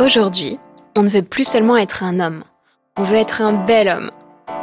Aujourd'hui, 0.00 0.58
on 0.96 1.04
ne 1.04 1.08
veut 1.08 1.22
plus 1.22 1.44
seulement 1.44 1.76
être 1.76 2.02
un 2.02 2.18
homme. 2.18 2.42
On 2.96 3.04
veut 3.04 3.16
être 3.16 3.42
un 3.42 3.52
bel 3.52 3.88
homme. 3.88 4.10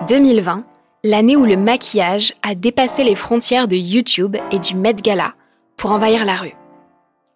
2020, 0.10 0.66
l'année 1.06 1.38
où 1.38 1.46
le 1.46 1.56
maquillage 1.56 2.34
a 2.44 2.54
dépassé 2.54 3.06
les 3.06 3.16
frontières 3.16 3.70
de 3.70 3.78
YouTube 3.78 4.36
et 4.52 4.60
du 4.60 4.76
Met 4.76 4.96
Gala 4.96 5.34
pour 5.78 5.94
envahir 5.94 6.26
la 6.26 6.36
rue. 6.36 6.54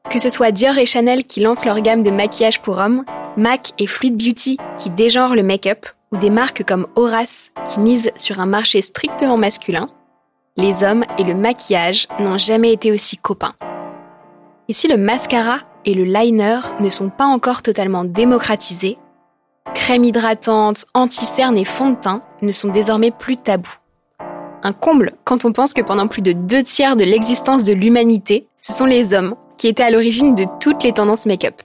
Que 0.09 0.19
ce 0.19 0.29
soit 0.29 0.51
Dior 0.51 0.77
et 0.77 0.85
Chanel 0.85 1.23
qui 1.23 1.39
lancent 1.39 1.63
leur 1.63 1.79
gamme 1.79 2.03
de 2.03 2.11
maquillage 2.11 2.61
pour 2.61 2.79
hommes, 2.79 3.05
MAC 3.37 3.71
et 3.79 3.87
Fluid 3.87 4.17
Beauty 4.17 4.57
qui 4.77 4.89
dégenrent 4.89 5.35
le 5.35 5.43
make-up, 5.43 5.85
ou 6.11 6.17
des 6.17 6.29
marques 6.29 6.65
comme 6.65 6.87
Horace 6.97 7.51
qui 7.65 7.79
misent 7.79 8.11
sur 8.15 8.41
un 8.41 8.45
marché 8.45 8.81
strictement 8.81 9.37
masculin, 9.37 9.87
les 10.57 10.83
hommes 10.83 11.05
et 11.17 11.23
le 11.23 11.33
maquillage 11.33 12.07
n'ont 12.19 12.37
jamais 12.37 12.73
été 12.73 12.91
aussi 12.91 13.17
copains. 13.17 13.55
Et 14.67 14.73
si 14.73 14.89
le 14.89 14.97
mascara 14.97 15.59
et 15.85 15.93
le 15.93 16.03
liner 16.03 16.59
ne 16.79 16.89
sont 16.89 17.09
pas 17.09 17.25
encore 17.25 17.61
totalement 17.61 18.03
démocratisés, 18.03 18.97
crème 19.73 20.03
hydratante, 20.03 20.85
anti-cerne 20.93 21.57
et 21.57 21.65
fond 21.65 21.91
de 21.91 21.95
teint 21.95 22.23
ne 22.41 22.51
sont 22.51 22.69
désormais 22.69 23.11
plus 23.11 23.37
tabous. 23.37 23.77
Un 24.63 24.73
comble 24.73 25.13
quand 25.23 25.45
on 25.45 25.51
pense 25.51 25.73
que 25.73 25.81
pendant 25.81 26.07
plus 26.07 26.23
de 26.23 26.31
deux 26.31 26.63
tiers 26.63 26.95
de 26.95 27.03
l'existence 27.03 27.63
de 27.63 27.73
l'humanité, 27.73 28.47
ce 28.59 28.73
sont 28.73 28.85
les 28.85 29.13
hommes 29.13 29.35
qui 29.57 29.67
étaient 29.67 29.83
à 29.83 29.91
l'origine 29.91 30.33
de 30.33 30.45
toutes 30.59 30.83
les 30.83 30.91
tendances 30.91 31.27
make-up. 31.27 31.61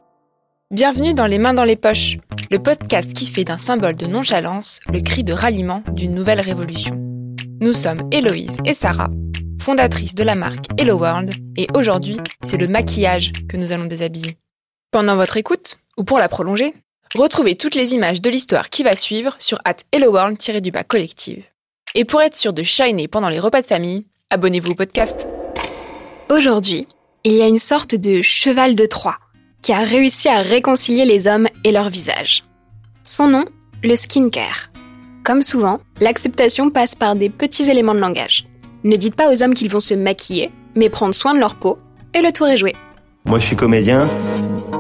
Bienvenue 0.71 1.15
dans 1.15 1.27
Les 1.27 1.39
Mains 1.39 1.55
dans 1.55 1.65
les 1.65 1.77
Poches, 1.77 2.19
le 2.51 2.59
podcast 2.59 3.13
qui 3.13 3.27
fait 3.27 3.43
d'un 3.43 3.59
symbole 3.59 3.97
de 3.97 4.07
nonchalance 4.07 4.81
le 4.93 5.01
cri 5.01 5.25
de 5.25 5.33
ralliement 5.33 5.83
d'une 5.95 6.15
nouvelle 6.15 6.41
révolution. 6.41 6.97
Nous 7.61 7.73
sommes 7.73 8.09
Héloïse 8.13 8.57
et 8.65 8.75
Sarah, 8.75 9.11
fondatrices 9.71 10.17
de 10.17 10.25
la 10.25 10.35
marque 10.35 10.67
Hello 10.79 10.97
World, 10.97 11.31
et 11.57 11.69
aujourd'hui, 11.77 12.17
c'est 12.43 12.57
le 12.57 12.67
maquillage 12.67 13.31
que 13.49 13.57
nous 13.57 13.71
allons 13.71 13.85
déshabiller. 13.85 14.37
Pendant 14.91 15.15
votre 15.15 15.37
écoute, 15.37 15.79
ou 15.97 16.03
pour 16.03 16.19
la 16.19 16.29
prolonger, 16.29 16.75
retrouvez 17.15 17.55
toutes 17.55 17.77
les 17.77 17.95
images 17.95 18.21
de 18.21 18.31
l'histoire 18.31 18.69
qui 18.69 18.83
va 18.83 18.97
suivre 18.97 19.37
sur 19.39 19.61
at 19.65 19.77
Hello 19.93 20.11
World-du-bas 20.11 20.83
collective. 20.83 21.45
Et 21.95 22.05
pour 22.05 22.21
être 22.21 22.35
sûr 22.35 22.53
de 22.53 22.65
shiner 22.65 23.07
pendant 23.07 23.29
les 23.29 23.39
repas 23.39 23.61
de 23.61 23.67
famille, 23.67 24.07
abonnez-vous 24.31 24.73
au 24.73 24.75
podcast. 24.75 25.29
Aujourd'hui, 26.31 26.89
il 27.23 27.35
y 27.35 27.43
a 27.43 27.47
une 27.47 27.61
sorte 27.61 27.95
de 27.95 28.23
cheval 28.23 28.75
de 28.75 28.87
Troie 28.87 29.19
qui 29.63 29.73
a 29.73 29.85
réussi 29.85 30.29
à 30.29 30.41
réconcilier 30.41 31.05
les 31.05 31.29
hommes 31.29 31.47
et 31.63 31.71
leur 31.71 31.91
visage. 31.91 32.43
Son 33.05 33.29
nom, 33.29 33.45
le 33.85 33.95
skincare. 33.95 34.73
Comme 35.23 35.43
souvent, 35.43 35.79
l'acceptation 36.01 36.71
passe 36.71 36.97
par 36.97 37.15
des 37.15 37.31
petits 37.31 37.71
éléments 37.71 37.95
de 37.95 38.01
langage. 38.01 38.50
Ne 38.83 38.97
dites 38.97 39.15
pas 39.15 39.31
aux 39.31 39.43
hommes 39.43 39.53
qu'ils 39.53 39.71
vont 39.71 39.81
se 39.81 39.93
maquiller, 39.93 40.51
mais 40.75 40.89
prendre 40.89 41.15
soin 41.15 41.35
de 41.35 41.39
leur 41.39 41.55
peau, 41.55 41.79
et 42.15 42.23
le 42.23 42.33
tour 42.33 42.47
est 42.49 42.57
joué. 42.57 42.75
Moi, 43.27 43.39
je 43.39 43.45
suis 43.45 43.57
comédien, 43.57 44.09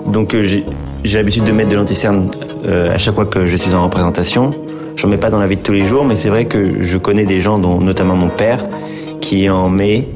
donc 0.06 0.34
euh, 0.34 0.42
j'ai 0.42 1.18
l'habitude 1.18 1.44
de 1.44 1.52
mettre 1.52 1.69
de 1.69 1.76
l'anticerne 1.76 2.30
euh, 2.64 2.94
à 2.94 2.97
chaque 2.97 3.14
fois 3.14 3.26
que 3.26 3.44
je 3.44 3.56
suis 3.56 3.75
en 3.75 3.84
représentation. 3.84 4.52
J'en 4.97 5.08
mets 5.08 5.19
pas 5.19 5.28
dans 5.28 5.38
la 5.38 5.47
vie 5.47 5.56
de 5.56 5.62
tous 5.62 5.72
les 5.72 5.84
jours, 5.84 6.06
mais 6.06 6.16
c'est 6.16 6.30
vrai 6.30 6.47
que 6.47 6.82
je 6.82 6.97
connais 6.97 7.26
des 7.26 7.42
gens, 7.42 7.58
dont 7.58 7.78
notamment 7.78 8.16
mon 8.16 8.30
père, 8.30 8.66
qui 9.20 9.50
en 9.50 9.69
met 9.69 10.08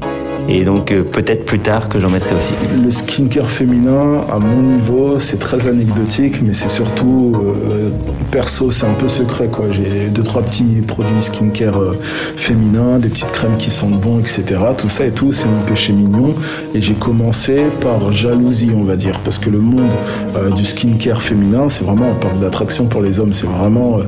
et 0.47 0.63
donc 0.63 0.91
euh, 0.91 1.03
peut-être 1.03 1.45
plus 1.45 1.59
tard 1.59 1.89
que 1.89 1.97
j'en 1.97 2.09
mettrai 2.09 2.35
aussi. 2.35 2.83
Le 2.83 2.91
skincare 2.91 3.49
féminin, 3.49 4.21
à 4.31 4.37
mon 4.37 4.61
niveau, 4.61 5.19
c'est 5.19 5.39
très 5.39 5.67
anecdotique, 5.67 6.41
mais 6.41 6.53
c'est 6.53 6.69
surtout 6.69 7.33
euh, 7.35 7.89
perso, 8.31 8.71
c'est 8.71 8.85
un 8.85 8.93
peu 8.93 9.07
secret. 9.07 9.49
J'ai 9.71 10.09
deux 10.09 10.23
trois 10.23 10.43
petits 10.43 10.81
produits 10.85 11.21
skincare 11.21 11.81
euh, 11.81 11.97
féminins, 12.37 12.99
des 12.99 13.09
petites 13.09 13.31
crèmes 13.31 13.57
qui 13.57 13.71
sentent 13.71 13.99
bon, 13.99 14.19
etc. 14.19 14.43
Tout 14.77 14.89
ça 14.89 15.05
et 15.05 15.11
tout, 15.11 15.31
c'est 15.31 15.47
mon 15.47 15.61
péché 15.67 15.93
mignon. 15.93 16.33
Et 16.75 16.81
j'ai 16.81 16.93
commencé 16.93 17.63
par 17.81 18.13
jalousie, 18.13 18.71
on 18.75 18.83
va 18.83 18.95
dire, 18.95 19.19
parce 19.21 19.39
que 19.39 19.49
le 19.49 19.59
monde 19.59 19.89
du 20.55 20.65
skincare 20.65 21.21
féminin, 21.21 21.69
c'est 21.69 21.83
vraiment, 21.83 22.09
on 22.11 22.15
parle 22.15 22.39
d'attraction 22.39 22.85
pour 22.85 23.01
les 23.01 23.19
hommes, 23.19 23.33
c'est 23.33 23.47
vraiment, 23.47 23.99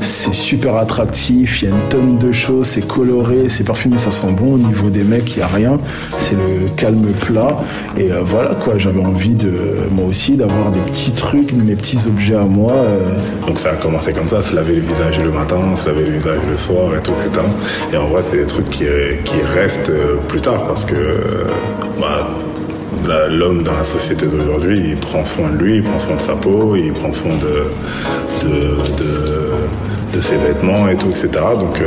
c'est 0.00 0.34
super 0.34 0.76
attractif. 0.76 1.62
Il 1.62 1.68
y 1.68 1.72
a 1.72 1.74
une 1.74 1.88
tonne 1.88 2.18
de 2.18 2.32
choses, 2.32 2.66
c'est 2.66 2.86
coloré, 2.86 3.48
c'est 3.48 3.64
parfumé, 3.64 3.98
ça 3.98 4.10
sent 4.10 4.32
bon. 4.32 4.54
Au 4.54 4.58
niveau 4.58 4.90
des 4.90 5.04
mecs, 5.04 5.36
il 5.36 5.38
y 5.38 5.42
a 5.42 5.46
rien. 5.46 5.69
C'est 6.18 6.34
le 6.34 6.68
calme 6.76 7.06
plat. 7.20 7.56
Et 7.98 8.10
euh, 8.10 8.20
voilà 8.24 8.54
quoi, 8.54 8.78
j'avais 8.78 9.04
envie 9.04 9.34
de, 9.34 9.52
moi 9.90 10.06
aussi, 10.08 10.36
d'avoir 10.36 10.70
des 10.70 10.80
petits 10.80 11.12
trucs, 11.12 11.52
mes 11.52 11.76
petits 11.76 11.98
objets 12.06 12.36
à 12.36 12.44
moi. 12.44 12.72
euh, 12.72 12.98
Donc 13.46 13.58
ça 13.58 13.70
a 13.70 13.74
commencé 13.74 14.12
comme 14.12 14.28
ça, 14.28 14.42
se 14.42 14.54
laver 14.54 14.74
le 14.74 14.80
visage 14.80 15.20
le 15.22 15.30
matin, 15.30 15.58
se 15.76 15.88
laver 15.88 16.04
le 16.04 16.12
visage 16.12 16.40
le 16.48 16.56
soir 16.56 16.94
et 16.96 17.02
tout, 17.02 17.12
etc. 17.24 17.46
Et 17.92 17.96
en 17.96 18.08
vrai, 18.08 18.22
c'est 18.22 18.38
des 18.38 18.46
trucs 18.46 18.70
qui, 18.70 18.84
restent 19.54 19.90
euh, 19.90 20.16
plus 20.28 20.40
tard 20.40 20.66
parce 20.66 20.84
que 20.84 20.94
bah, 22.00 22.28
l'homme 23.28 23.62
dans 23.62 23.72
la 23.74 23.84
société 23.84 24.26
d'aujourd'hui, 24.26 24.90
il 24.90 24.96
prend 24.96 25.24
soin 25.24 25.50
de 25.50 25.56
lui, 25.56 25.76
il 25.76 25.82
prend 25.82 25.98
soin 25.98 26.16
de 26.16 26.20
sa 26.20 26.34
peau, 26.34 26.76
il 26.76 26.92
prend 26.92 27.12
soin 27.12 27.32
de, 27.36 27.64
ses 30.20 30.36
vêtements 30.36 30.88
et 30.88 30.96
tout, 30.96 31.08
etc. 31.10 31.30
Donc 31.58 31.80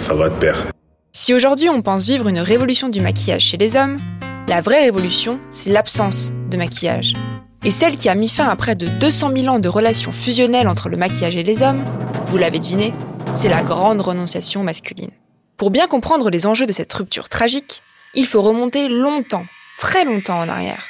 ça 0.00 0.14
va 0.14 0.28
de 0.28 0.34
pair. 0.34 0.66
Si 1.12 1.32
aujourd'hui 1.34 1.68
on 1.68 1.82
pense 1.82 2.06
vivre 2.06 2.28
une 2.28 2.38
révolution 2.38 2.88
du 2.88 3.00
maquillage 3.00 3.42
chez 3.42 3.56
les 3.56 3.76
hommes, 3.76 3.98
la 4.46 4.60
vraie 4.60 4.82
révolution, 4.82 5.40
c'est 5.50 5.70
l'absence 5.70 6.32
de 6.50 6.56
maquillage. 6.56 7.14
Et 7.64 7.70
celle 7.70 7.96
qui 7.96 8.08
a 8.08 8.14
mis 8.14 8.28
fin 8.28 8.48
à 8.48 8.56
près 8.56 8.76
de 8.76 8.86
200 8.86 9.32
000 9.36 9.48
ans 9.48 9.58
de 9.58 9.68
relations 9.68 10.12
fusionnelles 10.12 10.68
entre 10.68 10.88
le 10.88 10.96
maquillage 10.96 11.36
et 11.36 11.42
les 11.42 11.62
hommes, 11.62 11.84
vous 12.26 12.36
l'avez 12.36 12.60
deviné, 12.60 12.94
c'est 13.34 13.48
la 13.48 13.62
grande 13.62 14.00
renonciation 14.00 14.62
masculine. 14.62 15.10
Pour 15.56 15.70
bien 15.70 15.88
comprendre 15.88 16.30
les 16.30 16.46
enjeux 16.46 16.66
de 16.66 16.72
cette 16.72 16.92
rupture 16.92 17.28
tragique, 17.28 17.82
il 18.14 18.26
faut 18.26 18.42
remonter 18.42 18.88
longtemps, 18.88 19.44
très 19.78 20.04
longtemps 20.04 20.38
en 20.38 20.48
arrière. 20.48 20.84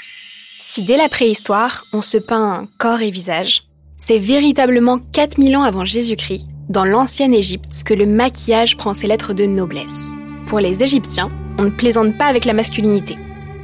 Si 0.58 0.82
dès 0.82 0.96
la 0.96 1.08
préhistoire, 1.08 1.84
on 1.92 2.02
se 2.02 2.18
peint 2.18 2.68
corps 2.78 3.00
et 3.00 3.10
visage, 3.10 3.62
c'est 3.96 4.18
véritablement 4.18 4.98
4000 4.98 5.56
ans 5.56 5.62
avant 5.62 5.84
Jésus-Christ, 5.84 6.46
dans 6.68 6.84
l'ancienne 6.84 7.34
Égypte, 7.34 7.82
que 7.84 7.94
le 7.94 8.06
maquillage 8.06 8.76
prend 8.76 8.94
ses 8.94 9.06
lettres 9.06 9.32
de 9.32 9.46
noblesse. 9.46 10.12
Pour 10.46 10.60
les 10.60 10.82
Égyptiens, 10.82 11.30
on 11.56 11.64
ne 11.64 11.70
plaisante 11.70 12.16
pas 12.18 12.26
avec 12.26 12.44
la 12.44 12.52
masculinité. 12.52 13.16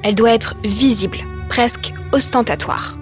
Elle 0.03 0.15
doit 0.15 0.33
être 0.33 0.57
visible, 0.65 1.19
presque 1.49 1.93
ostentatoire. 2.13 2.99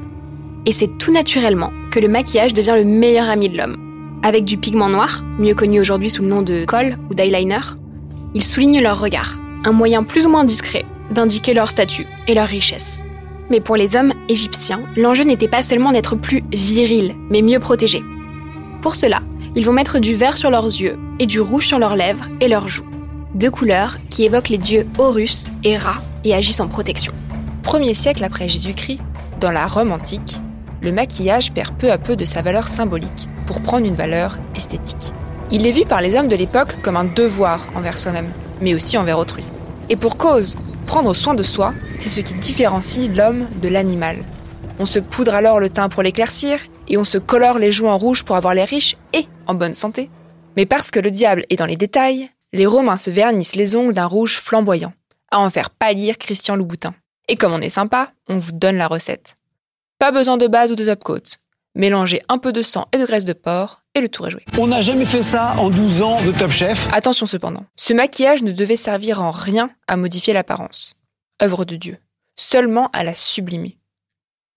Et 0.67 0.73
c'est 0.73 0.99
tout 0.99 1.13
naturellement 1.13 1.73
que 1.91 2.01
le 2.01 2.09
maquillage 2.09 2.55
devient 2.55 2.75
le 2.77 2.85
meilleur 2.85 3.29
ami 3.29 3.49
de 3.49 3.57
l'homme. 3.57 3.77
Avec 4.23 4.45
du 4.45 4.57
pigment 4.57 4.89
noir, 4.89 5.25
mieux 5.39 5.55
connu 5.55 5.81
aujourd'hui 5.81 6.11
sous 6.11 6.23
le 6.23 6.29
nom 6.29 6.43
de 6.43 6.65
colle 6.65 6.97
ou 7.11 7.15
d'eyeliner, 7.15 7.61
ils 8.35 8.45
soulignent 8.45 8.81
leur 8.81 9.01
regard, 9.01 9.39
un 9.65 9.73
moyen 9.73 10.05
plus 10.05 10.27
ou 10.27 10.29
moins 10.29 10.45
discret 10.45 10.85
d'indiquer 11.11 11.55
leur 11.55 11.71
statut 11.71 12.07
et 12.27 12.35
leur 12.35 12.49
richesse. 12.49 13.05
Mais 13.51 13.61
pour 13.61 13.77
les 13.77 13.97
hommes 13.97 14.15
égyptiens, 14.29 14.83
l'enjeu 14.97 15.25
n'était 15.25 15.49
pas 15.49 15.63
seulement 15.63 15.93
d'être 15.93 16.17
plus 16.17 16.43
viril, 16.53 17.17
mais 17.31 17.43
mieux 17.43 17.59
protégé. 17.59 18.03
Pour 18.81 18.95
cela, 18.95 19.23
ils 19.55 19.67
vont 19.67 19.73
mettre 19.73 19.99
du 19.99 20.15
vert 20.15 20.39
sur 20.39 20.51
leurs 20.51 20.65
yeux 20.65 20.99
et 21.19 21.27
du 21.27 21.41
rouge 21.41 21.67
sur 21.67 21.79
leurs 21.79 21.97
lèvres 21.97 22.25
et 22.41 22.49
leurs 22.49 22.69
joues. 22.69 22.87
Deux 23.35 23.51
couleurs 23.51 23.99
qui 24.11 24.25
évoquent 24.25 24.49
les 24.49 24.59
dieux 24.59 24.87
Horus 24.99 25.51
et 25.65 25.77
Ra 25.77 26.03
et 26.25 26.35
agissent 26.35 26.61
en 26.61 26.69
protection. 26.69 27.13
Premier 27.63 27.95
siècle 27.95 28.25
après 28.25 28.49
Jésus-Christ, 28.49 29.01
dans 29.41 29.51
la 29.51 29.67
Rome 29.67 29.93
antique, 29.93 30.41
le 30.81 30.93
maquillage 30.93 31.53
perd 31.53 31.75
peu 31.77 31.91
à 31.91 31.99
peu 31.99 32.17
de 32.17 32.25
sa 32.25 32.43
valeur 32.43 32.67
symbolique 32.67 33.29
pour 33.47 33.61
prendre 33.61 33.87
une 33.87 33.95
valeur 33.95 34.39
esthétique. 34.55 35.13
Il 35.51 35.67
est 35.67 35.73
vu 35.73 35.85
par 35.85 36.01
les 36.01 36.17
hommes 36.17 36.29
de 36.29 36.37
l'époque 36.37 36.77
comme 36.83 36.97
un 36.97 37.05
devoir 37.05 37.61
envers 37.75 37.99
soi-même, 37.99 38.31
mais 38.61 38.75
aussi 38.75 38.97
envers 38.97 39.19
autrui. 39.19 39.45
Et 39.91 39.97
pour 39.97 40.17
cause, 40.17 40.57
prendre 40.87 41.15
soin 41.15 41.35
de 41.35 41.43
soi, 41.43 41.75
c'est 41.99 42.09
ce 42.09 42.21
qui 42.21 42.35
différencie 42.35 43.09
l'homme 43.15 43.47
de 43.61 43.69
l'animal. 43.69 44.17
On 44.79 44.87
se 44.87 44.99
poudre 44.99 45.35
alors 45.35 45.61
le 45.61 45.69
teint 45.69 45.89
pour 45.89 46.03
l'éclaircir, 46.03 46.59
et 46.89 46.97
on 46.97 47.05
se 47.05 47.19
colore 47.19 47.59
les 47.59 47.73
joues 47.73 47.89
en 47.89 47.99
rouge 47.99 48.25
pour 48.25 48.37
avoir 48.37 48.55
l'air 48.55 48.69
riche 48.69 48.97
et 49.13 49.27
en 49.47 49.55
bonne 49.55 49.75
santé. 49.75 50.11
Mais 50.57 50.67
parce 50.67 50.91
que 50.91 51.01
le 51.01 51.11
diable 51.11 51.45
est 51.51 51.57
dans 51.57 51.67
les 51.67 51.77
détails, 51.77 52.31
les 52.53 52.67
Romains 52.67 52.97
se 52.97 53.11
vernissent 53.11 53.57
les 53.57 53.77
ongles 53.77 53.95
d'un 53.95 54.07
rouge 54.07 54.39
flamboyant, 54.39 54.93
à 55.31 55.39
en 55.41 55.51
faire 55.51 55.71
pâlir 55.71 56.19
Christian 56.19 56.57
Louboutin. 56.57 56.95
Et 57.29 57.37
comme 57.37 57.53
on 57.53 57.61
est 57.61 57.71
sympa, 57.71 58.13
on 58.29 58.39
vous 58.39 58.53
donne 58.53 58.77
la 58.77 58.89
recette. 58.89 59.37
Pas 59.99 60.13
besoin 60.13 60.37
de 60.37 60.47
base 60.47 60.73
ou 60.73 60.75
de 60.75 60.85
top 60.85 61.03
coat. 61.03 61.39
Mélanger 61.75 62.23
un 62.29 62.37
peu 62.39 62.53
de 62.53 62.63
sang 62.63 62.89
et 62.93 62.99
de 62.99 63.07
graisse 63.07 63.25
de 63.25 63.33
porc, 63.33 63.83
et 63.95 64.01
le 64.01 64.09
tour 64.09 64.27
est 64.27 64.31
joué. 64.31 64.45
On 64.59 64.67
n'a 64.67 64.83
jamais 64.83 65.05
fait 65.05 65.23
ça 65.23 65.55
en 65.59 65.71
12 65.71 66.03
ans 66.03 66.23
de 66.23 66.33
Top 66.33 66.51
Chef. 66.51 66.89
Attention 66.93 67.27
cependant, 67.27 67.65
ce 67.77 67.93
maquillage 67.93 68.43
ne 68.43 68.53
devait 68.53 68.77
servir 68.77 69.23
en 69.23 69.31
rien 69.31 69.71
à 69.87 69.97
modifier 69.97 70.35
l'apparence. 70.35 70.97
Œuvre 71.43 71.65
de 71.65 71.77
Dieu. 71.77 71.99
Seulement 72.37 72.89
à 72.93 73.05
la 73.05 73.15
sublimer. 73.15 73.79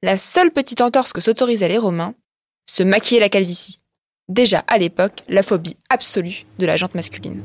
La 0.06 0.18
seule 0.18 0.52
petite 0.52 0.82
entorse 0.82 1.14
que 1.14 1.20
s'autorisaient 1.20 1.68
les 1.68 1.80
Romains, 1.80 2.14
se 2.70 2.84
maquiller 2.84 3.20
la 3.20 3.28
calvitie. 3.28 3.82
Déjà 4.30 4.60
à 4.68 4.78
l'époque, 4.78 5.24
la 5.30 5.42
phobie 5.42 5.78
absolue 5.90 6.46
de 6.60 6.68
la 6.68 6.76
jante 6.76 6.94
masculine. 6.94 7.42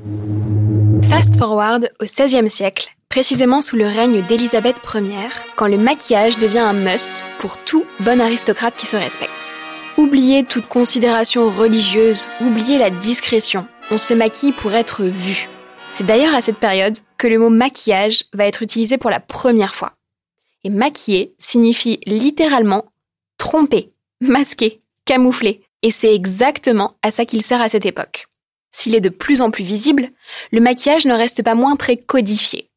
Fast 1.09 1.39
forward 1.39 1.91
au 2.01 2.05
XVIe 2.05 2.51
siècle, 2.51 2.91
précisément 3.09 3.63
sous 3.63 3.77
le 3.77 3.87
règne 3.87 4.21
d'Élisabeth 4.27 4.77
Ier, 4.95 5.31
quand 5.57 5.69
le 5.69 5.79
maquillage 5.79 6.37
devient 6.37 6.59
un 6.59 6.75
must 6.75 7.25
pour 7.39 7.57
tout 7.65 7.87
bon 8.01 8.21
aristocrate 8.21 8.77
qui 8.77 8.87
se 8.87 8.99
respecte. 8.99 9.57
Oubliez 9.97 10.45
toute 10.45 10.69
considération 10.69 11.49
religieuse, 11.49 12.29
oubliez 12.43 12.77
la 12.77 12.91
discrétion. 12.91 13.67
On 13.91 13.97
se 13.97 14.13
maquille 14.13 14.53
pour 14.53 14.75
être 14.75 15.05
vu. 15.05 15.49
C'est 15.93 16.05
d'ailleurs 16.05 16.35
à 16.35 16.43
cette 16.43 16.59
période 16.59 16.99
que 17.17 17.27
le 17.27 17.39
mot 17.39 17.49
maquillage 17.49 18.25
va 18.35 18.45
être 18.45 18.63
utilisé 18.63 18.99
pour 18.99 19.09
la 19.09 19.19
première 19.19 19.75
fois. 19.75 19.95
Et 20.65 20.71
maquiller 20.71 21.35
signifie 21.39 22.01
littéralement 22.07 22.85
tromper, 23.39 23.93
masquer, 24.21 24.81
camoufler. 25.05 25.63
Et 25.83 25.91
c'est 25.91 26.15
exactement 26.15 26.95
à 27.03 27.11
ça 27.11 27.25
qu'il 27.25 27.43
sert 27.43 27.63
à 27.63 27.69
cette 27.69 27.87
époque. 27.87 28.27
S'il 28.73 28.95
est 28.95 29.01
de 29.01 29.09
plus 29.09 29.41
en 29.41 29.51
plus 29.51 29.65
visible, 29.65 30.11
le 30.53 30.61
maquillage 30.61 31.07
ne 31.07 31.15
reste 31.15 31.43
pas 31.43 31.55
moins 31.55 31.77
très 31.77 31.97
codifié. 31.97 32.71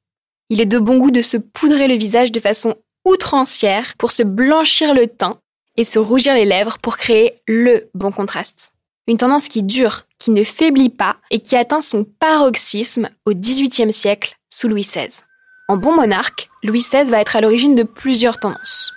Il 0.50 0.62
est 0.62 0.66
de 0.66 0.80
bon 0.80 0.98
goût 0.98 1.12
de 1.12 1.22
se 1.22 1.38
poudrer 1.38 1.88
le 1.88 1.96
visage 1.96 2.32
de 2.32 2.40
façon 2.40 2.76
outrancière 3.06 3.96
pour 3.98 4.12
se 4.12 4.24
blanchir 4.24 4.94
le 4.94 5.08
teint 5.08 5.40
et 5.76 5.84
se 5.84 6.00
rougir 6.00 6.34
les 6.34 6.46
lèvres 6.46 6.78
pour 6.80 6.98
créer 6.98 7.42
le 7.48 7.90
bon 7.94 8.12
contraste. 8.12 8.72
Une 9.08 9.18
tendance 9.18 9.50
qui 9.50 9.64
dure, 9.64 10.04
qui 10.18 10.32
ne 10.32 10.44
faiblit 10.44 10.90
pas 10.90 11.18
et 11.30 11.40
qui 11.40 11.56
atteint 11.56 11.82
son 11.82 12.06
paroxysme 12.20 13.10
au 13.26 13.34
XVIIIe 13.34 13.92
siècle 13.92 14.38
sous 14.50 14.68
Louis 14.68 14.84
XVI. 14.84 15.24
En 15.74 15.78
bon 15.78 15.96
monarque, 15.96 16.52
Louis 16.62 16.82
XVI 16.82 17.10
va 17.10 17.20
être 17.20 17.36
à 17.36 17.42
l'origine 17.42 17.74
de 17.74 17.82
plusieurs 17.82 18.38
tendances. 18.38 18.94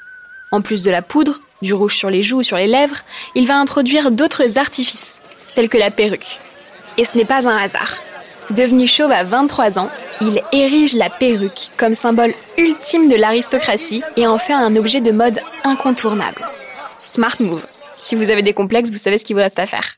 En 0.52 0.60
plus 0.60 0.82
de 0.82 0.90
la 0.90 1.00
poudre, 1.00 1.40
du 1.62 1.72
rouge 1.72 1.96
sur 1.96 2.10
les 2.10 2.22
joues 2.22 2.40
ou 2.40 2.42
sur 2.42 2.58
les 2.58 2.66
lèvres, 2.66 2.98
il 3.34 3.46
va 3.46 3.56
introduire 3.56 4.10
d'autres 4.10 4.58
artifices, 4.58 5.18
tels 5.54 5.70
que 5.70 5.78
la 5.78 5.90
perruque. 5.90 6.38
Et 6.98 7.06
ce 7.06 7.16
n'est 7.16 7.24
pas 7.24 7.48
un 7.48 7.56
hasard. 7.56 7.94
Devenu 8.50 8.86
chauve 8.86 9.10
à 9.10 9.24
23 9.24 9.78
ans, 9.78 9.88
il 10.20 10.42
érige 10.52 10.92
la 10.92 11.08
perruque 11.08 11.70
comme 11.78 11.94
symbole 11.94 12.34
ultime 12.58 13.08
de 13.08 13.16
l'aristocratie 13.16 14.02
et 14.18 14.26
en 14.26 14.36
fait 14.36 14.52
un 14.52 14.76
objet 14.76 15.00
de 15.00 15.12
mode 15.12 15.40
incontournable. 15.64 16.44
Smart 17.00 17.36
move. 17.40 17.64
Si 17.96 18.16
vous 18.16 18.30
avez 18.30 18.42
des 18.42 18.52
complexes, 18.52 18.90
vous 18.90 18.98
savez 18.98 19.16
ce 19.16 19.24
qu'il 19.24 19.36
vous 19.36 19.40
reste 19.40 19.58
à 19.58 19.66
faire. 19.66 19.94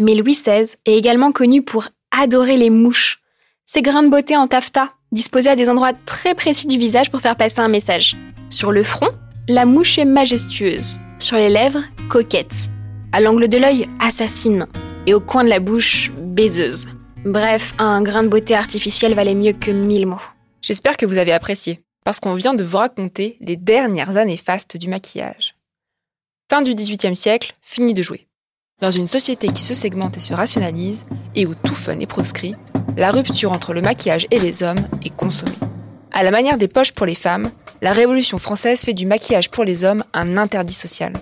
Mais 0.00 0.16
Louis 0.16 0.34
XVI 0.34 0.74
est 0.84 0.96
également 0.96 1.30
connu 1.30 1.62
pour 1.62 1.86
adorer 2.10 2.56
les 2.56 2.70
mouches. 2.70 3.20
Ces 3.64 3.82
grains 3.82 4.02
de 4.02 4.08
beauté 4.08 4.36
en 4.36 4.48
taffetas, 4.48 4.88
disposés 5.12 5.50
à 5.50 5.56
des 5.56 5.68
endroits 5.68 5.92
très 6.04 6.34
précis 6.34 6.66
du 6.66 6.78
visage 6.78 7.10
pour 7.10 7.20
faire 7.20 7.36
passer 7.36 7.60
un 7.60 7.68
message. 7.68 8.16
Sur 8.50 8.72
le 8.72 8.82
front, 8.82 9.10
la 9.48 9.64
mouche 9.64 9.98
est 9.98 10.04
majestueuse. 10.04 10.98
Sur 11.18 11.36
les 11.36 11.48
lèvres, 11.48 11.82
coquette. 12.08 12.68
À 13.12 13.20
l'angle 13.20 13.48
de 13.48 13.58
l'œil, 13.58 13.88
assassine. 14.00 14.66
Et 15.06 15.14
au 15.14 15.20
coin 15.20 15.44
de 15.44 15.48
la 15.48 15.60
bouche, 15.60 16.12
baiseuse. 16.18 16.88
Bref, 17.24 17.74
un 17.78 18.02
grain 18.02 18.22
de 18.22 18.28
beauté 18.28 18.54
artificiel 18.54 19.14
valait 19.14 19.34
mieux 19.34 19.52
que 19.52 19.70
mille 19.70 20.06
mots. 20.06 20.20
J'espère 20.62 20.96
que 20.96 21.06
vous 21.06 21.18
avez 21.18 21.32
apprécié, 21.32 21.82
parce 22.04 22.20
qu'on 22.20 22.34
vient 22.34 22.54
de 22.54 22.64
vous 22.64 22.76
raconter 22.76 23.36
les 23.40 23.56
dernières 23.56 24.16
années 24.16 24.36
fastes 24.36 24.76
du 24.76 24.88
maquillage. 24.88 25.56
Fin 26.50 26.62
du 26.62 26.74
XVIIIe 26.74 27.16
siècle, 27.16 27.54
fini 27.60 27.94
de 27.94 28.02
jouer. 28.02 28.26
Dans 28.80 28.90
une 28.90 29.08
société 29.08 29.48
qui 29.48 29.62
se 29.62 29.74
segmente 29.74 30.16
et 30.16 30.20
se 30.20 30.32
rationalise, 30.34 31.06
et 31.34 31.46
où 31.46 31.54
tout 31.54 31.74
fun 31.74 31.98
est 31.98 32.06
proscrit, 32.06 32.54
la 32.96 33.10
rupture 33.10 33.52
entre 33.52 33.74
le 33.74 33.82
maquillage 33.82 34.26
et 34.30 34.38
les 34.38 34.62
hommes 34.62 34.88
est 35.04 35.14
consommée. 35.14 35.52
À 36.10 36.22
la 36.22 36.30
manière 36.30 36.58
des 36.58 36.68
poches 36.68 36.92
pour 36.92 37.06
les 37.06 37.14
femmes, 37.14 37.50
la 37.82 37.92
Révolution 37.92 38.38
française 38.38 38.80
fait 38.80 38.94
du 38.94 39.06
maquillage 39.06 39.50
pour 39.50 39.64
les 39.64 39.84
hommes 39.84 40.02
un 40.14 40.36
interdit 40.36 40.72
social. 40.72 41.12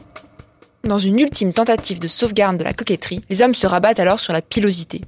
Dans 0.84 0.98
une 0.98 1.18
ultime 1.18 1.52
tentative 1.52 1.98
de 1.98 2.08
sauvegarde 2.08 2.58
de 2.58 2.64
la 2.64 2.72
coquetterie, 2.72 3.20
les 3.28 3.42
hommes 3.42 3.54
se 3.54 3.66
rabattent 3.66 4.00
alors 4.00 4.20
sur 4.20 4.32
la 4.32 4.40
pilosité. 4.40 5.00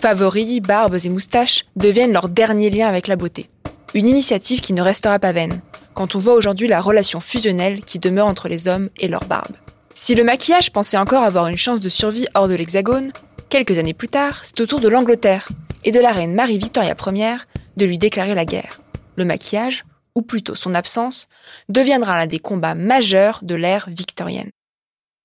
Favoris, 0.00 0.60
barbes 0.60 0.98
et 1.02 1.08
moustaches 1.08 1.64
deviennent 1.76 2.12
leur 2.12 2.28
dernier 2.28 2.70
lien 2.70 2.88
avec 2.88 3.08
la 3.08 3.16
beauté. 3.16 3.46
Une 3.94 4.08
initiative 4.08 4.60
qui 4.60 4.74
ne 4.74 4.82
restera 4.82 5.18
pas 5.18 5.32
vaine, 5.32 5.60
quand 5.94 6.14
on 6.14 6.18
voit 6.18 6.34
aujourd'hui 6.34 6.68
la 6.68 6.80
relation 6.80 7.20
fusionnelle 7.20 7.80
qui 7.82 7.98
demeure 7.98 8.26
entre 8.26 8.48
les 8.48 8.68
hommes 8.68 8.88
et 8.98 9.08
leur 9.08 9.24
barbe. 9.24 9.56
Si 9.94 10.14
le 10.14 10.24
maquillage 10.24 10.72
pensait 10.72 10.96
encore 10.96 11.22
avoir 11.22 11.48
une 11.48 11.58
chance 11.58 11.80
de 11.80 11.88
survie 11.88 12.26
hors 12.34 12.48
de 12.48 12.54
l'Hexagone, 12.54 13.12
quelques 13.48 13.78
années 13.78 13.94
plus 13.94 14.08
tard, 14.08 14.40
c'est 14.42 14.60
au 14.60 14.66
tour 14.66 14.80
de 14.80 14.88
l'Angleterre 14.88 15.48
et 15.84 15.90
de 15.90 16.00
la 16.00 16.12
reine 16.12 16.34
Marie-Victoria 16.34 16.94
Ier 17.06 17.36
de 17.76 17.84
lui 17.84 17.98
déclarer 17.98 18.34
la 18.34 18.44
guerre. 18.44 18.80
Le 19.16 19.24
maquillage, 19.24 19.84
ou 20.14 20.22
plutôt 20.22 20.54
son 20.54 20.74
absence, 20.74 21.28
deviendra 21.68 22.16
l'un 22.16 22.26
des 22.26 22.38
combats 22.38 22.74
majeurs 22.74 23.40
de 23.42 23.54
l'ère 23.54 23.88
victorienne. 23.88 24.50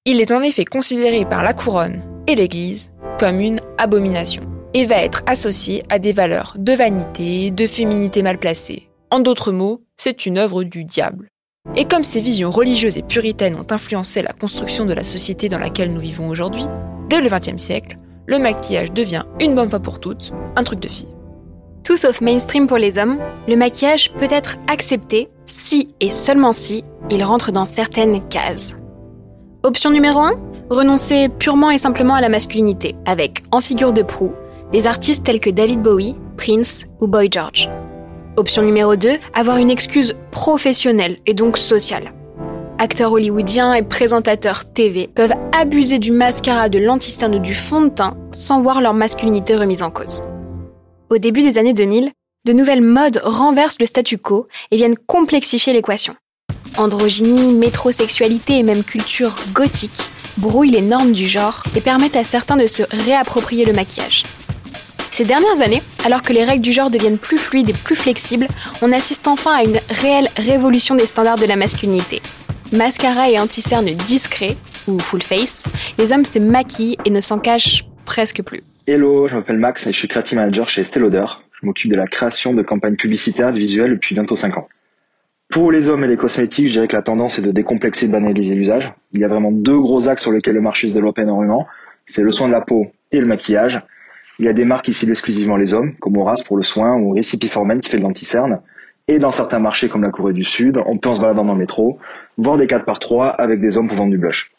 Il 0.06 0.22
est 0.22 0.32
en 0.32 0.42
effet 0.42 0.66
considéré 0.66 1.26
par 1.26 1.44
la 1.44 1.54
couronne 1.54 2.02
et 2.28 2.36
l'Église 2.36 2.92
comme 3.20 3.40
une 3.40 3.60
abomination 3.78 4.44
et 4.74 4.86
va 4.86 5.04
être 5.04 5.24
associé 5.26 5.84
à 5.90 6.00
des 6.00 6.14
valeurs 6.14 6.54
de 6.58 6.74
vanité, 6.74 7.52
de 7.52 7.68
féminité 7.68 8.22
mal 8.22 8.38
placée. 8.38 8.90
En 9.10 9.20
d'autres 9.20 9.52
mots, 9.52 9.82
c'est 9.98 10.26
une 10.26 10.38
œuvre 10.38 10.64
du 10.64 10.84
diable. 10.84 11.30
Et 11.76 11.86
comme 11.86 12.04
ces 12.04 12.22
visions 12.22 12.52
religieuses 12.52 12.98
et 12.98 13.04
puritaines 13.04 13.56
ont 13.56 13.68
influencé 13.72 14.22
la 14.22 14.34
construction 14.34 14.86
de 14.86 14.94
la 14.94 15.04
société 15.04 15.50
dans 15.50 15.60
laquelle 15.60 15.92
nous 15.92 16.00
vivons 16.00 16.30
aujourd'hui, 16.30 16.66
dès 17.10 17.22
le 17.22 17.30
XXe 17.30 17.62
siècle, 17.62 17.98
le 18.28 18.40
maquillage 18.40 18.92
devient 18.92 19.24
une 19.40 19.56
bonne 19.56 19.70
fois 19.70 19.80
pour 19.80 20.00
toutes 20.00 20.34
un 20.56 20.64
truc 20.64 20.80
de 20.80 20.88
fille. 20.88 21.16
Tout 21.84 21.98
sauf 21.98 22.20
mainstream 22.20 22.68
pour 22.68 22.78
les 22.78 22.98
hommes, 22.98 23.18
le 23.48 23.56
maquillage 23.56 24.12
peut 24.14 24.28
être 24.30 24.58
accepté 24.68 25.30
si 25.46 25.96
et 26.02 26.12
seulement 26.12 26.54
si 26.54 26.84
il 27.10 27.24
rentre 27.24 27.54
dans 27.54 27.66
certaines 27.66 28.28
cases. 28.28 28.76
Option 29.64 29.90
numéro 29.90 30.20
1 30.20 30.34
Renoncer 30.70 31.30
purement 31.30 31.72
et 31.72 31.78
simplement 31.78 32.16
à 32.16 32.20
la 32.20 32.28
masculinité, 32.28 32.98
avec 33.06 33.44
en 33.52 33.62
figure 33.62 33.94
de 33.94 34.02
proue 34.02 34.34
des 34.74 34.86
artistes 34.86 35.24
tels 35.24 35.40
que 35.40 35.50
David 35.50 35.82
Bowie, 35.82 36.18
Prince 36.36 36.86
ou 37.00 37.08
Boy 37.08 37.30
George. 37.32 37.70
Option 38.36 38.64
numéro 38.64 38.98
2, 38.98 39.12
avoir 39.34 39.58
une 39.58 39.70
excuse 39.70 40.18
professionnelle 40.32 41.20
et 41.26 41.34
donc 41.34 41.58
sociale. 41.58 42.12
Acteurs 42.80 43.12
hollywoodiens 43.12 43.74
et 43.74 43.82
présentateurs 43.82 44.72
TV 44.72 45.08
peuvent 45.08 45.34
abuser 45.52 45.98
du 45.98 46.12
mascara, 46.12 46.70
de 46.70 46.78
l'anticerne 46.78 47.34
ou 47.34 47.40
du 47.40 47.56
fond 47.56 47.82
de 47.82 47.90
teint 47.90 48.16
sans 48.34 48.62
voir 48.62 48.82
leur 48.82 48.94
masculinité 48.94 49.56
remise 49.56 49.82
en 49.82 49.90
cause. 49.90 50.24
Au 51.10 51.18
début 51.18 51.42
des 51.42 51.58
années 51.58 51.74
2000, 51.74 52.12
de 52.46 52.54
nouvelles 52.54 52.84
modes 52.84 53.20
renversent 53.24 53.80
le 53.80 53.88
statu 53.88 54.20
quo 54.20 54.48
et 54.70 54.78
viennent 54.78 54.98
complexifier 55.08 55.74
l'équation. 55.74 56.16
Androgynie, 56.78 57.56
métrosexualité 57.56 58.60
et 58.60 58.64
même 58.64 58.84
culture 58.84 59.36
gothique 59.54 60.12
brouillent 60.38 60.70
les 60.70 60.82
normes 60.82 61.14
du 61.14 61.26
genre 61.26 61.64
et 61.76 61.82
permettent 61.82 62.16
à 62.16 62.24
certains 62.24 62.58
de 62.58 62.68
se 62.68 62.84
réapproprier 62.92 63.66
le 63.66 63.74
maquillage. 63.74 64.22
Ces 65.12 65.24
dernières 65.24 65.62
années, 65.62 65.82
alors 66.06 66.22
que 66.22 66.32
les 66.32 66.44
règles 66.44 66.62
du 66.62 66.74
genre 66.74 66.92
deviennent 66.92 67.18
plus 67.18 67.40
fluides 67.40 67.70
et 67.70 67.74
plus 67.74 67.96
flexibles, 67.96 68.48
on 68.84 68.92
assiste 68.92 69.28
enfin 69.28 69.56
à 69.56 69.64
une 69.64 69.80
réelle 69.90 70.28
révolution 70.38 70.94
des 70.94 71.08
standards 71.08 71.40
de 71.40 71.48
la 71.48 71.56
masculinité. 71.56 72.22
Mascara 72.74 73.30
et 73.30 73.40
anti-cerne 73.40 73.86
discrets, 73.86 74.58
ou 74.88 75.00
full 75.00 75.22
face, 75.22 75.70
les 75.98 76.12
hommes 76.12 76.26
se 76.26 76.38
maquillent 76.38 76.98
et 77.06 77.10
ne 77.10 77.22
s'en 77.22 77.40
cachent 77.40 77.86
presque 78.06 78.44
plus. 78.44 78.62
Hello, 78.86 79.28
je 79.28 79.36
m'appelle 79.36 79.58
Max 79.58 79.88
et 79.88 79.94
je 79.94 79.98
suis 79.98 80.08
creative 80.08 80.38
manager 80.38 80.68
chez 80.68 80.82
Estée 80.82 81.00
Lauder. 81.00 81.24
Je 81.60 81.66
m'occupe 81.66 81.90
de 81.90 81.96
la 81.96 82.08
création 82.08 82.54
de 82.54 82.62
campagnes 82.62 82.98
publicitaires 82.98 83.52
visuelles 83.52 83.92
depuis 83.92 84.16
bientôt 84.16 84.36
5 84.36 84.58
ans. 84.58 84.68
Pour 85.50 85.72
les 85.72 85.88
hommes 85.88 86.04
et 86.04 86.08
les 86.08 86.18
cosmétiques, 86.18 86.68
je 86.68 86.74
dirais 86.74 86.88
que 86.90 86.96
la 86.96 87.02
tendance 87.02 87.40
est 87.40 87.42
de 87.42 87.52
décomplexer 87.52 88.06
et 88.06 88.08
de 88.10 88.14
banaliser 88.14 88.54
l'usage. 88.54 88.92
Il 89.14 89.22
y 89.22 89.24
a 89.24 89.30
vraiment 89.30 89.52
deux 89.52 89.80
gros 89.80 90.10
axes 90.10 90.24
sur 90.24 90.34
lesquels 90.34 90.56
le 90.56 90.62
marché 90.62 90.90
se 90.90 90.94
développe 90.94 91.20
énormément. 91.20 91.68
C'est 92.06 92.22
le 92.22 92.34
soin 92.34 92.48
de 92.48 92.54
la 92.54 92.62
peau 92.62 92.92
et 93.14 93.22
le 93.22 93.28
maquillage. 93.28 93.82
Il 94.40 94.46
y 94.46 94.50
a 94.50 94.54
des 94.54 94.66
marques 94.66 94.86
qui 94.86 94.94
ciblent 94.94 95.14
exclusivement 95.14 95.56
les 95.56 95.74
hommes, 95.74 95.96
comme 95.96 96.18
Horace 96.18 96.44
pour 96.44 96.58
le 96.58 96.64
soin 96.64 96.98
ou 96.98 97.12
Recipe 97.12 97.50
for 97.50 97.66
qui 97.82 97.90
fait 97.90 97.98
de 97.98 98.04
l'anticerne. 98.04 98.60
Et 99.08 99.20
dans 99.20 99.32
certains 99.32 99.60
marchés 99.60 99.88
comme 99.88 100.04
la 100.04 100.10
Corée 100.10 100.34
du 100.34 100.44
Sud, 100.44 100.80
on 100.86 100.98
peut 100.98 101.10
en 101.10 101.16
se 101.16 101.22
baladant 101.22 101.46
dans 101.46 101.54
le 101.54 101.60
métro, 101.60 101.98
voir 102.38 102.58
des 102.58 102.68
4 102.68 102.84
par 102.84 103.00
3 103.00 103.30
avec 103.30 103.62
des 103.62 103.78
hommes 103.78 103.88
pour 103.88 103.98
vendre 103.98 104.12
du 104.12 104.18
blush. 104.18 104.52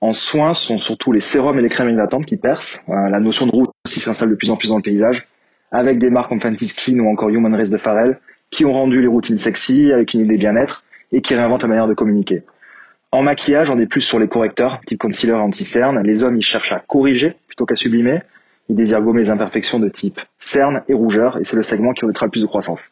En 0.00 0.12
soins, 0.12 0.54
ce 0.54 0.66
sont 0.66 0.78
surtout 0.78 1.12
les 1.12 1.20
sérums 1.20 1.58
et 1.58 1.62
les 1.62 1.68
crèmes 1.68 1.90
hydratantes 1.90 2.24
qui 2.24 2.36
percent. 2.36 2.80
Euh, 2.88 3.08
la 3.08 3.20
notion 3.20 3.46
de 3.46 3.50
route 3.50 3.70
aussi 3.84 4.00
s'installe 4.00 4.30
de 4.30 4.34
plus 4.36 4.50
en 4.50 4.56
plus 4.56 4.68
dans 4.68 4.76
le 4.76 4.82
paysage, 4.82 5.26
avec 5.72 5.98
des 5.98 6.08
marques 6.08 6.28
comme 6.28 6.40
Fenty 6.40 6.68
Skin 6.68 7.00
ou 7.00 7.08
encore 7.08 7.28
Human 7.28 7.54
Race 7.54 7.70
de 7.70 7.76
Pharrell, 7.76 8.18
qui 8.50 8.64
ont 8.64 8.72
rendu 8.72 9.00
les 9.00 9.08
routines 9.08 9.38
sexy 9.38 9.92
avec 9.92 10.14
une 10.14 10.20
idée 10.20 10.38
bien-être 10.38 10.84
et 11.12 11.20
qui 11.20 11.34
réinventent 11.34 11.62
la 11.62 11.68
manière 11.68 11.88
de 11.88 11.94
communiquer. 11.94 12.44
En 13.12 13.22
maquillage, 13.22 13.70
on 13.70 13.78
est 13.78 13.86
plus 13.86 14.00
sur 14.02 14.20
les 14.20 14.28
correcteurs, 14.28 14.80
type 14.86 15.00
concealer 15.00 15.34
anti-cerne. 15.34 16.00
Les 16.02 16.22
hommes, 16.22 16.36
ils 16.36 16.44
cherchent 16.44 16.72
à 16.72 16.78
corriger 16.78 17.34
plutôt 17.48 17.66
qu'à 17.66 17.74
sublimer. 17.74 18.22
Il 18.68 18.76
désire 18.76 19.02
gommer 19.02 19.22
les 19.22 19.30
imperfections 19.30 19.80
de 19.80 19.88
type 19.88 20.20
cerne 20.38 20.82
et 20.88 20.94
rougeur, 20.94 21.36
et 21.38 21.44
c'est 21.44 21.56
le 21.56 21.62
segment 21.64 21.92
qui 21.92 22.02
connaîtra 22.02 22.26
le 22.26 22.30
plus 22.30 22.42
de 22.42 22.46
croissance. 22.46 22.88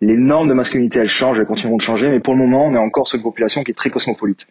Les 0.00 0.16
normes 0.16 0.48
de 0.48 0.54
masculinité, 0.54 0.98
elles 0.98 1.08
changent, 1.08 1.38
elles 1.38 1.46
continueront 1.46 1.76
de 1.76 1.82
changer, 1.82 2.08
mais 2.08 2.20
pour 2.20 2.34
le 2.34 2.40
moment, 2.40 2.66
on 2.66 2.74
est 2.74 2.78
encore 2.78 3.06
sur 3.06 3.16
une 3.16 3.22
population 3.22 3.62
qui 3.62 3.70
est 3.70 3.74
très 3.74 3.90
cosmopolite. 3.90 4.46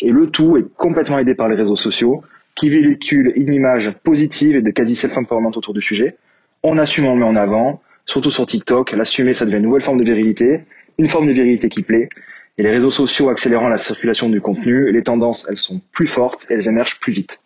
Et 0.00 0.10
le 0.10 0.28
tout 0.30 0.56
est 0.56 0.64
complètement 0.76 1.18
aidé 1.18 1.34
par 1.34 1.48
les 1.48 1.56
réseaux 1.56 1.76
sociaux 1.76 2.22
qui 2.54 2.68
véhiculent 2.68 3.32
une 3.36 3.52
image 3.52 3.90
positive 4.02 4.56
et 4.56 4.62
de 4.62 4.70
quasi 4.70 4.94
self-empowerment 4.96 5.56
autour 5.56 5.74
du 5.74 5.82
sujet. 5.82 6.16
On 6.62 6.78
assume, 6.78 7.06
on 7.06 7.14
le 7.14 7.20
met 7.20 7.26
en 7.26 7.36
avant, 7.36 7.82
surtout 8.06 8.30
sur 8.30 8.46
TikTok. 8.46 8.92
L'assumer, 8.92 9.34
ça 9.34 9.44
devient 9.44 9.58
une 9.58 9.64
nouvelle 9.64 9.82
forme 9.82 9.98
de 9.98 10.04
virilité, 10.04 10.60
une 10.98 11.08
forme 11.08 11.26
de 11.26 11.32
virilité 11.32 11.68
qui 11.68 11.82
plaît. 11.82 12.08
Et 12.56 12.62
les 12.62 12.70
réseaux 12.70 12.90
sociaux 12.90 13.28
accélérant 13.28 13.68
la 13.68 13.78
circulation 13.78 14.30
du 14.30 14.40
contenu, 14.40 14.90
les 14.92 15.02
tendances, 15.02 15.46
elles 15.48 15.56
sont 15.56 15.80
plus 15.92 16.06
fortes 16.06 16.46
et 16.48 16.54
elles 16.54 16.68
émergent 16.68 17.00
plus 17.00 17.12
vite. 17.12 17.40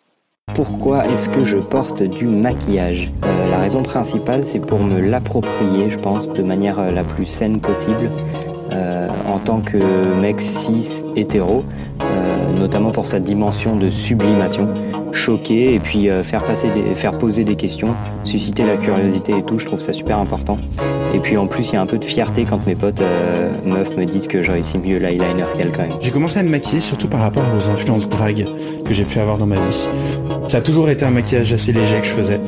Pourquoi 0.55 1.05
est-ce 1.05 1.29
que 1.29 1.43
je 1.45 1.57
porte 1.57 2.03
du 2.03 2.25
maquillage 2.25 3.11
euh, 3.25 3.51
La 3.51 3.57
raison 3.57 3.83
principale, 3.83 4.43
c'est 4.43 4.59
pour 4.59 4.79
me 4.79 4.99
l'approprier, 4.99 5.89
je 5.89 5.97
pense, 5.97 6.29
de 6.29 6.43
manière 6.43 6.79
euh, 6.79 6.91
la 6.91 7.03
plus 7.03 7.25
saine 7.25 7.59
possible. 7.59 8.09
Euh, 8.71 9.07
en 9.27 9.39
tant 9.39 9.61
que 9.61 9.77
mec 10.21 10.41
cis 10.41 11.03
hétéro, 11.15 11.63
euh, 12.01 12.59
notamment 12.59 12.91
pour 12.91 13.07
sa 13.07 13.19
dimension 13.19 13.75
de 13.75 13.89
sublimation, 13.89 14.67
choquer 15.11 15.73
et 15.73 15.79
puis 15.79 16.09
euh, 16.09 16.21
faire 16.23 16.43
passer, 16.43 16.69
poser 17.19 17.43
des 17.43 17.55
questions, 17.55 17.95
susciter 18.23 18.63
la 18.65 18.77
curiosité 18.77 19.33
et 19.37 19.43
tout. 19.43 19.57
Je 19.57 19.65
trouve 19.65 19.79
ça 19.79 19.93
super 19.93 20.19
important. 20.19 20.57
Et 21.15 21.19
puis 21.19 21.37
en 21.37 21.47
plus, 21.47 21.71
il 21.71 21.73
y 21.73 21.77
a 21.77 21.81
un 21.81 21.87
peu 21.87 21.97
de 21.97 22.03
fierté 22.03 22.45
quand 22.47 22.65
mes 22.67 22.75
potes 22.75 23.01
meufs 23.65 23.97
me 23.97 24.05
disent 24.05 24.27
que 24.27 24.43
je 24.43 24.51
réussis 24.51 24.77
mieux 24.77 24.97
l'eyeliner 24.97 25.43
qu'elles 25.57 25.71
quand 25.71 25.81
même. 25.81 25.97
J'ai 25.99 26.11
commencé 26.11 26.39
à 26.39 26.43
me 26.43 26.49
maquiller 26.49 26.79
surtout 26.79 27.07
par 27.07 27.21
rapport 27.21 27.43
aux 27.57 27.69
influences 27.69 28.07
drag 28.07 28.45
que 28.85 28.93
j'ai 28.93 29.05
pu 29.05 29.19
avoir 29.19 29.39
dans 29.39 29.47
ma 29.47 29.55
vie. 29.55 29.87
Ça 30.47 30.57
a 30.57 30.61
toujours 30.61 30.89
été 30.89 31.05
un 31.05 31.11
maquillage 31.11 31.51
assez 31.51 31.71
léger 31.71 31.99
que 31.99 32.05
je 32.05 32.11
faisais 32.11 32.39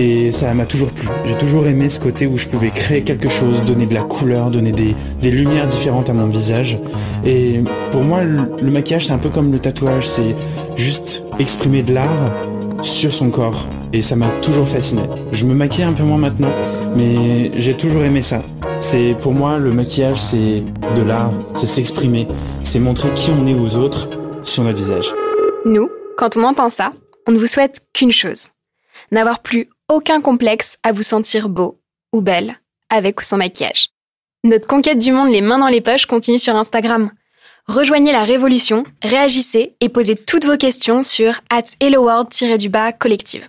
et 0.00 0.32
ça 0.32 0.54
m'a 0.54 0.64
toujours 0.64 0.90
plu. 0.90 1.06
J'ai 1.26 1.36
toujours 1.36 1.66
aimé 1.66 1.90
ce 1.90 2.00
côté 2.00 2.26
où 2.26 2.38
je 2.38 2.48
pouvais 2.48 2.70
créer 2.70 3.02
quelque 3.02 3.28
chose, 3.28 3.62
donner 3.64 3.84
de 3.84 3.92
la 3.92 4.02
couleur, 4.02 4.50
donner 4.50 4.72
des, 4.72 4.94
des 5.20 5.30
lumières 5.30 5.66
différentes 5.66 6.08
à 6.08 6.14
mon 6.14 6.26
visage. 6.26 6.78
Et 7.24 7.60
pour 7.92 8.02
moi, 8.02 8.24
le, 8.24 8.70
maquillage, 8.70 9.06
c'est 9.06 9.12
un 9.12 9.18
peu 9.18 9.28
comme 9.28 9.52
le 9.52 9.58
tatouage, 9.58 10.08
c'est 10.08 10.34
juste 10.76 11.22
exprimer 11.38 11.82
de 11.82 11.92
l'art 11.92 12.32
sur 12.82 13.12
son 13.12 13.30
corps. 13.30 13.68
Et 13.92 14.00
ça 14.00 14.16
m'a 14.16 14.28
toujours 14.40 14.66
fasciné. 14.66 15.02
Je 15.32 15.44
me 15.44 15.54
maquille 15.54 15.84
un 15.84 15.92
peu 15.92 16.04
moins 16.04 16.16
maintenant, 16.16 16.52
mais 16.96 17.50
j'ai 17.60 17.76
toujours 17.76 18.02
aimé 18.02 18.22
ça. 18.22 18.42
C'est 18.78 19.14
pour 19.20 19.32
moi 19.32 19.58
le 19.58 19.70
maquillage, 19.70 20.18
c'est 20.18 20.62
de 20.96 21.02
l'art, 21.02 21.32
c'est 21.54 21.66
s'exprimer, 21.66 22.26
c'est 22.62 22.78
montrer 22.78 23.10
qui 23.14 23.30
on 23.30 23.46
est 23.46 23.54
aux 23.54 23.74
autres 23.76 24.08
sur 24.44 24.62
notre 24.62 24.78
visage. 24.78 25.12
Nous, 25.66 25.90
quand 26.16 26.38
on 26.38 26.44
entend 26.44 26.70
ça, 26.70 26.92
on 27.28 27.32
ne 27.32 27.38
vous 27.38 27.46
souhaite 27.46 27.82
qu'une 27.92 28.12
chose 28.12 28.48
n'avoir 29.10 29.40
plus 29.40 29.68
aucun 29.90 30.20
complexe 30.20 30.78
à 30.84 30.92
vous 30.92 31.02
sentir 31.02 31.48
beau 31.48 31.80
ou 32.12 32.22
belle 32.22 32.60
avec 32.88 33.20
ou 33.20 33.24
sans 33.24 33.36
maquillage. 33.36 33.88
Notre 34.44 34.66
conquête 34.66 34.98
du 34.98 35.12
monde 35.12 35.30
les 35.30 35.42
mains 35.42 35.58
dans 35.58 35.68
les 35.68 35.80
poches 35.80 36.06
continue 36.06 36.38
sur 36.38 36.56
Instagram. 36.56 37.10
Rejoignez 37.66 38.12
la 38.12 38.24
révolution, 38.24 38.84
réagissez 39.02 39.74
et 39.80 39.88
posez 39.88 40.16
toutes 40.16 40.46
vos 40.46 40.56
questions 40.56 41.02
sur 41.02 41.40
at 41.50 41.64
helloworld-du-bas 41.80 42.92
collective. 42.92 43.48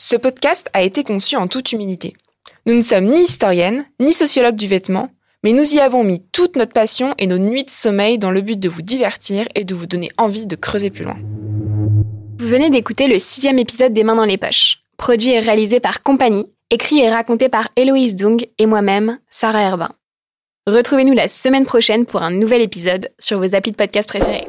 Ce 0.00 0.14
podcast 0.14 0.70
a 0.74 0.82
été 0.82 1.02
conçu 1.02 1.36
en 1.36 1.48
toute 1.48 1.72
humilité. 1.72 2.14
Nous 2.66 2.74
ne 2.74 2.82
sommes 2.82 3.06
ni 3.06 3.22
historiennes, 3.22 3.86
ni 3.98 4.12
sociologues 4.12 4.56
du 4.56 4.68
vêtement, 4.68 5.10
mais 5.42 5.52
nous 5.52 5.74
y 5.74 5.80
avons 5.80 6.04
mis 6.04 6.22
toute 6.32 6.56
notre 6.56 6.72
passion 6.72 7.14
et 7.18 7.26
nos 7.26 7.38
nuits 7.38 7.64
de 7.64 7.70
sommeil 7.70 8.18
dans 8.18 8.30
le 8.30 8.42
but 8.42 8.60
de 8.60 8.68
vous 8.68 8.82
divertir 8.82 9.46
et 9.54 9.64
de 9.64 9.74
vous 9.74 9.86
donner 9.86 10.10
envie 10.18 10.46
de 10.46 10.56
creuser 10.56 10.90
plus 10.90 11.04
loin. 11.04 11.18
Vous 12.38 12.46
venez 12.46 12.70
d'écouter 12.70 13.08
le 13.08 13.18
sixième 13.18 13.58
épisode 13.58 13.92
des 13.92 14.04
Mains 14.04 14.14
dans 14.14 14.24
les 14.24 14.38
poches, 14.38 14.82
produit 14.98 15.30
et 15.30 15.38
réalisé 15.38 15.80
par 15.80 16.02
Compagnie, 16.02 16.52
écrit 16.70 17.00
et 17.00 17.10
raconté 17.10 17.48
par 17.48 17.68
Héloïse 17.76 18.14
Dung 18.14 18.44
et 18.58 18.66
moi-même, 18.66 19.18
Sarah 19.28 19.62
Herbin. 19.62 19.90
Retrouvez-nous 20.66 21.14
la 21.14 21.28
semaine 21.28 21.64
prochaine 21.64 22.04
pour 22.04 22.22
un 22.22 22.30
nouvel 22.30 22.60
épisode 22.60 23.08
sur 23.18 23.38
vos 23.38 23.54
applis 23.54 23.72
de 23.72 23.76
podcast 23.76 24.06
préférés. 24.06 24.48